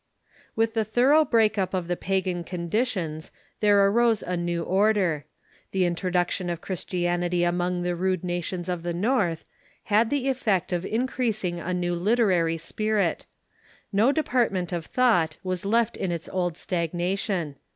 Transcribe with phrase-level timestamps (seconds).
[0.55, 5.25] With the thorough break up of the pagan conditions there arose a new order.
[5.73, 9.45] The introduction of Christianity among the rude nations of the North
[9.83, 13.27] had the effect Literary Transition „..,...^^^ ot increasnig a new literary spirit.
[13.93, 17.57] JSo depart ment of thought was left in its old stagnation.